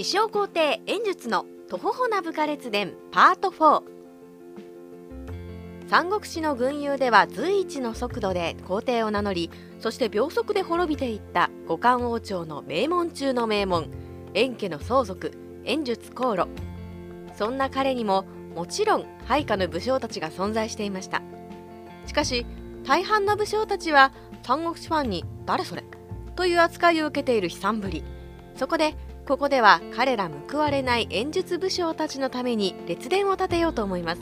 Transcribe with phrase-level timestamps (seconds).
[0.00, 3.82] 自称皇帝演術の徒歩ほな部下列伝パート4
[5.90, 13.90] 三国志の軍友では随一の速度で皇帝を名乗りそして秒速で滅びていった五冠王朝の名門中の名門
[14.32, 15.32] 円家の相続
[15.66, 16.48] 演術航路
[17.36, 21.20] そんな彼にももちろん配下の武将たちが存在していました。
[22.06, 22.46] しかし
[22.84, 25.84] 大半の武将たちは三国志ファンに「誰それ?」
[26.36, 28.02] という扱いを受けている悲惨ぶり。
[28.60, 28.94] そこで
[29.26, 34.20] ここでは彼ら報われない演術武将たちのために列伝を立てようと思います。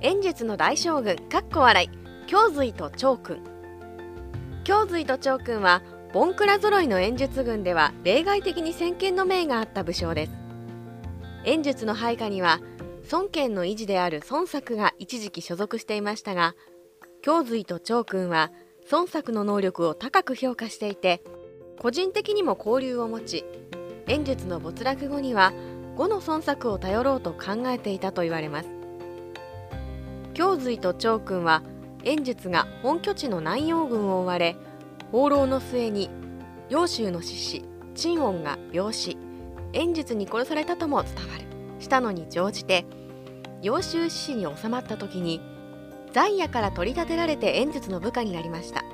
[0.00, 1.90] 演術の大将軍かっこ笑い。
[2.26, 3.38] 京髄と長君。
[4.64, 10.32] 京髄と長君はボンクラ揃いの演術軍では例外的に先見の明があった武将です。
[11.44, 12.58] 演術の配下には
[13.12, 16.56] 孫権の維持である孫作が一時期所属していましたが
[17.22, 18.50] 京髄と長君は
[18.90, 21.22] 孫作の能力を高く評価していて
[21.78, 23.44] 個人的にも交流を持ち
[24.06, 25.52] 演術の没落後には
[25.96, 28.68] 5の孫作を頼ろうと考えていたと言われます。
[30.32, 31.62] 京髄と長君は
[32.04, 34.56] 演術が本拠地の南陽軍を追われ
[35.10, 36.08] 放浪の末に
[36.68, 39.18] 揚州の志士陳音が病死
[39.72, 41.44] 演術に殺されたとも伝わる。
[41.80, 42.86] したのに乗じて
[43.60, 45.40] 揚州志士に収まった時に
[46.12, 48.84] 在野から取り立てられて演術の部下になりました。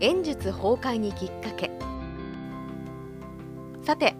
[0.00, 1.70] 演術崩壊にきっかけ。
[3.82, 4.16] さて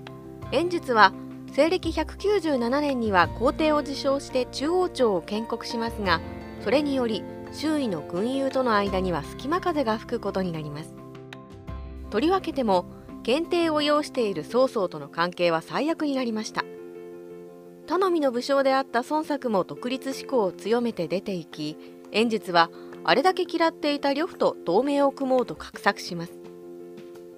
[0.52, 1.12] 演術は
[1.52, 6.20] 西暦197年には皇帝を自称して中央朝を建国しますが
[6.62, 10.94] それにより周囲の軍友との間には隙間風が吹くことになります。
[12.10, 12.86] とりわけても
[13.22, 16.64] 検定を要している曹操との関係は最悪になりました。
[17.86, 21.76] 頼みの武将であった孫作も独立志向を強めて出ていき
[22.12, 22.70] 演術は
[23.04, 26.32] あれだけ嫌っていた呂布と同盟を組もうと画策します。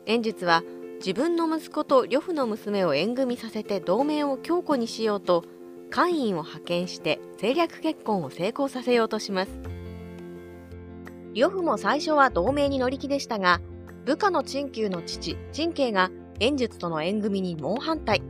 [0.06, 0.62] 演術は
[0.98, 5.44] 自分の息子と呂布の娘を縁組させて同盟を強固にしようと
[5.90, 9.50] 官員を派遣して政略結婚を成功させようとします。
[11.34, 13.60] 呂布も最初は同盟に乗り気でしたが
[14.04, 18.22] 部下の陳旧の父陳慶が演術との縁組に猛反対。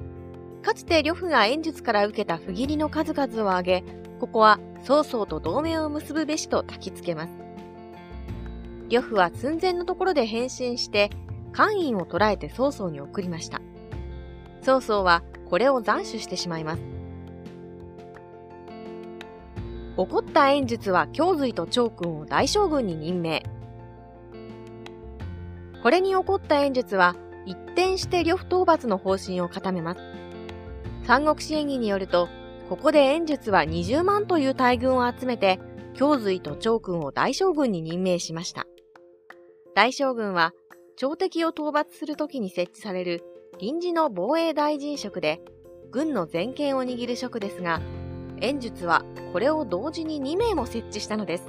[0.66, 3.84] かつて呂布が演術から受けた不義理の数々を挙げ
[4.18, 7.30] ここは曹操と同盟を結ぶべしと焚きつけます。
[8.88, 11.10] 呂布は寸前のところで変身して
[11.52, 13.60] 官員を捕らえて曹操に送りました。
[14.60, 16.82] 曹操はこれを斬首してしまいます。
[19.96, 23.44] 怒った演術は京髄と長君を大将軍に任命。
[25.84, 30.25] これに怒った演術は一転して呂布討伐の方針を固めます。
[31.06, 32.28] 三国志演義によると
[32.68, 35.60] ここで演術は20万という大軍を集めて
[35.94, 38.66] 京髄と長君を大将軍に任命しました。
[39.74, 40.52] 大将軍は
[40.96, 43.22] 朝敵を討伐するときに設置される
[43.60, 45.40] 臨時の防衛大臣職で
[45.92, 47.80] 軍の全権を握る職ですが
[48.40, 51.44] 演術はこれを同時に2名も設置したのです。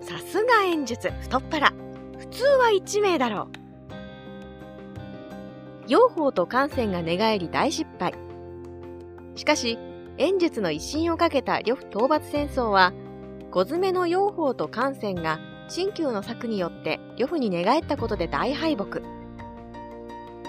[0.00, 1.72] さすが演術太っ腹。
[2.18, 3.48] 普通は1名だろ
[5.86, 5.90] う。
[5.90, 8.14] 養蜂と艦船が寝返り大失敗。
[9.36, 9.78] しかし
[10.18, 12.92] 演術の威信をかけた呂布討伐戦争は
[13.50, 19.00] 小詰めの養蜂と艦船が新旧の策によって呂布に寝返ったことで大敗北。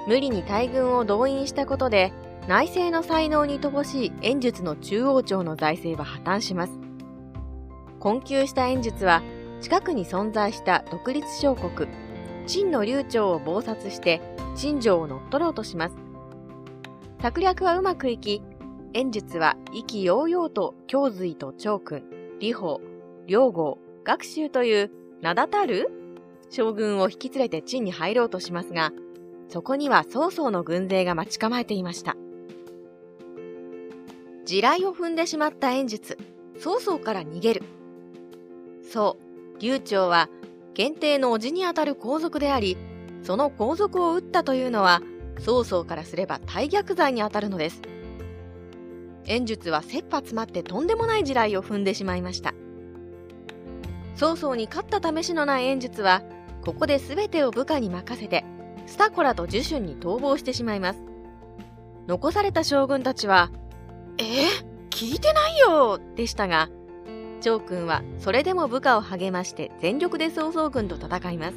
[0.08, 2.14] 無理に大軍を動員したことで
[2.48, 6.74] 内政の才能に乏しい演術の中央朝の財政は破綻します。
[8.00, 9.24] 困窮した演術は
[9.62, 11.90] 近くに存在した独立小国
[12.46, 14.22] 陳の流暢を謀殺して
[14.56, 15.96] 陳城を乗っ取ろうとします。
[17.20, 18.44] 策略はうまくいき
[18.96, 22.06] 演術は意気揚々と京髄と長君
[22.40, 22.78] 李宝
[23.28, 24.92] 両郷学習という
[25.22, 25.92] 名だたる
[26.50, 28.94] 将軍を引き連れて陳に入ろうとしますが
[29.50, 32.16] そこには曹操の軍勢が待ち構えていました。
[34.46, 36.18] 地雷を踏んでしまった演術
[36.58, 37.64] 曹操から逃げる。
[38.90, 39.18] そ
[39.58, 40.30] う流暢は
[40.74, 42.78] 検定の叔父にあたる皇族であり
[43.24, 45.02] その皇族を撃ったというのは
[45.40, 47.82] 曹操からすれば大逆罪にあたるのです。
[49.28, 52.54] 演術は切羽詰まってとんでもない地雷を踏んでしまいました。
[54.16, 56.22] 曹操に勝った試しのない演術は
[56.64, 58.46] ここで全てを部下に任せて
[58.86, 61.00] スタコラと呪春に逃亡してしまいます。
[62.08, 63.52] 残された将軍たちは
[64.18, 64.24] え
[64.92, 66.00] 聞いてないよ！
[66.16, 66.70] でしたが、
[67.42, 71.56] 長君はそれでも部下を励まして全力で曹操軍と戦います。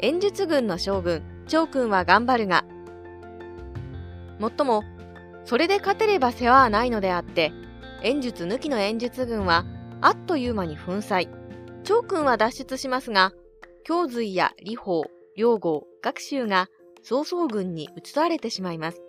[0.00, 2.64] 演術軍の将軍、長君は頑張るが、
[4.38, 4.84] もっとも、
[5.44, 7.52] それで勝てれば世話はないのであって、
[8.02, 9.64] 演術抜きの演術軍は
[10.00, 11.28] あっという間に粉砕。
[11.84, 13.32] 長君は脱出しますが、
[13.88, 15.04] 胸髄や李鵬、
[15.36, 16.68] 両郷、学習が
[17.02, 19.02] 曹操軍に移されてしまいます。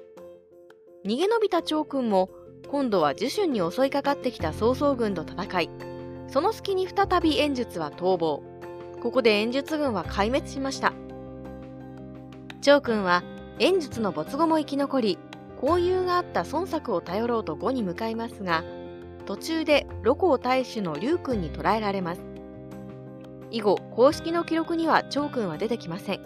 [1.06, 2.30] 逃げ延びた趙君も
[2.70, 5.70] 今度は樹春に襲いかかってきた曹操軍と戦い、
[6.28, 8.44] その隙に再び演術は逃亡。
[9.02, 10.94] ここで演術軍は壊滅しました。
[12.62, 13.24] 趙君は
[13.60, 15.20] 演術の没後も生き残り、
[15.62, 18.64] 交友があった孫作を頼ろうと呉に向かいますが、
[19.26, 22.22] 途中で露光大使の劉君に捕らえられます。
[23.52, 26.22] 以後、公式の記録には趙君は出てきません。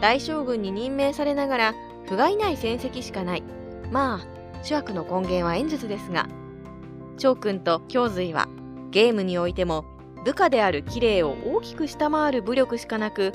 [0.00, 1.74] 大将軍に任命されながら、
[2.06, 3.44] 不甲斐ない戦績しかない。
[3.92, 6.28] まあ、主悪の根源は演術ですが、
[7.18, 8.48] 趙君と胸髄は、
[8.90, 9.84] ゲームにおいても、
[10.26, 13.32] 部下である綺麗を大きく下回る武力しかなく、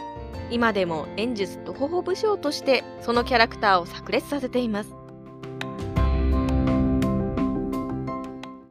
[0.49, 4.93] 今でも演術とほほ武将としてそのキャラクターを炸裂させています。